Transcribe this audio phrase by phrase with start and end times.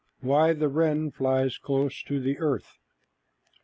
[0.21, 2.79] WHY THE WREN FLIES CLOSE TO THE EARTH.